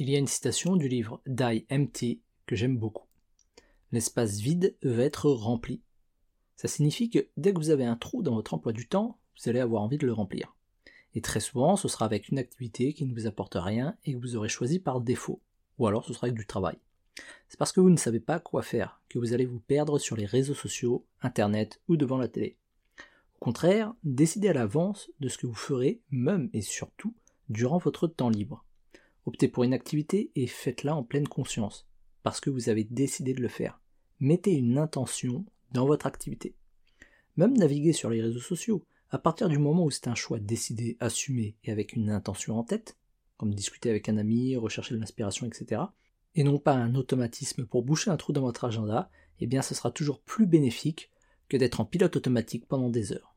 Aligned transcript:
Il 0.00 0.08
y 0.08 0.16
a 0.16 0.18
une 0.18 0.26
citation 0.26 0.76
du 0.76 0.88
livre 0.88 1.20
Die 1.26 1.66
Empty 1.70 2.22
que 2.46 2.56
j'aime 2.56 2.78
beaucoup. 2.78 3.04
L'espace 3.92 4.38
vide 4.38 4.74
va 4.82 5.02
être 5.02 5.28
rempli. 5.28 5.82
Ça 6.56 6.68
signifie 6.68 7.10
que 7.10 7.26
dès 7.36 7.52
que 7.52 7.58
vous 7.58 7.68
avez 7.68 7.84
un 7.84 7.96
trou 7.96 8.22
dans 8.22 8.34
votre 8.34 8.54
emploi 8.54 8.72
du 8.72 8.88
temps, 8.88 9.18
vous 9.36 9.50
allez 9.50 9.60
avoir 9.60 9.82
envie 9.82 9.98
de 9.98 10.06
le 10.06 10.14
remplir. 10.14 10.56
Et 11.14 11.20
très 11.20 11.40
souvent, 11.40 11.76
ce 11.76 11.86
sera 11.86 12.06
avec 12.06 12.30
une 12.30 12.38
activité 12.38 12.94
qui 12.94 13.04
ne 13.04 13.12
vous 13.12 13.26
apporte 13.26 13.56
rien 13.56 13.94
et 14.06 14.14
que 14.14 14.18
vous 14.18 14.36
aurez 14.36 14.48
choisi 14.48 14.78
par 14.78 15.02
défaut. 15.02 15.42
Ou 15.78 15.86
alors 15.86 16.06
ce 16.06 16.14
sera 16.14 16.28
avec 16.28 16.38
du 16.38 16.46
travail. 16.46 16.78
C'est 17.50 17.58
parce 17.58 17.72
que 17.72 17.80
vous 17.80 17.90
ne 17.90 17.98
savez 17.98 18.20
pas 18.20 18.40
quoi 18.40 18.62
faire 18.62 19.02
que 19.10 19.18
vous 19.18 19.34
allez 19.34 19.44
vous 19.44 19.60
perdre 19.60 19.98
sur 19.98 20.16
les 20.16 20.24
réseaux 20.24 20.54
sociaux, 20.54 21.04
internet 21.20 21.78
ou 21.88 21.98
devant 21.98 22.16
la 22.16 22.28
télé. 22.28 22.56
Au 23.36 23.44
contraire, 23.44 23.92
décidez 24.02 24.48
à 24.48 24.54
l'avance 24.54 25.10
de 25.20 25.28
ce 25.28 25.36
que 25.36 25.46
vous 25.46 25.52
ferez, 25.52 26.00
même 26.10 26.48
et 26.54 26.62
surtout, 26.62 27.12
durant 27.50 27.76
votre 27.76 28.06
temps 28.06 28.30
libre. 28.30 28.64
Optez 29.26 29.48
pour 29.48 29.64
une 29.64 29.74
activité 29.74 30.30
et 30.34 30.46
faites-la 30.46 30.96
en 30.96 31.02
pleine 31.02 31.28
conscience, 31.28 31.86
parce 32.22 32.40
que 32.40 32.50
vous 32.50 32.68
avez 32.68 32.84
décidé 32.84 33.34
de 33.34 33.42
le 33.42 33.48
faire. 33.48 33.80
Mettez 34.18 34.52
une 34.52 34.78
intention 34.78 35.44
dans 35.72 35.86
votre 35.86 36.06
activité. 36.06 36.54
Même 37.36 37.56
naviguer 37.56 37.92
sur 37.92 38.10
les 38.10 38.22
réseaux 38.22 38.40
sociaux, 38.40 38.84
à 39.10 39.18
partir 39.18 39.48
du 39.48 39.58
moment 39.58 39.84
où 39.84 39.90
c'est 39.90 40.08
un 40.08 40.14
choix 40.14 40.38
décidé, 40.38 40.96
assumé 41.00 41.56
et 41.64 41.72
avec 41.72 41.94
une 41.94 42.10
intention 42.10 42.58
en 42.58 42.64
tête, 42.64 42.96
comme 43.36 43.54
discuter 43.54 43.90
avec 43.90 44.08
un 44.08 44.18
ami, 44.18 44.56
rechercher 44.56 44.94
de 44.94 45.00
l'inspiration, 45.00 45.46
etc., 45.46 45.82
et 46.34 46.44
non 46.44 46.58
pas 46.58 46.74
un 46.74 46.94
automatisme 46.94 47.66
pour 47.66 47.82
boucher 47.82 48.10
un 48.10 48.16
trou 48.16 48.32
dans 48.32 48.42
votre 48.42 48.64
agenda, 48.64 49.10
eh 49.40 49.46
bien 49.46 49.62
ce 49.62 49.74
sera 49.74 49.90
toujours 49.90 50.20
plus 50.20 50.46
bénéfique 50.46 51.10
que 51.48 51.56
d'être 51.56 51.80
en 51.80 51.84
pilote 51.84 52.16
automatique 52.16 52.66
pendant 52.66 52.88
des 52.88 53.12
heures. 53.12 53.34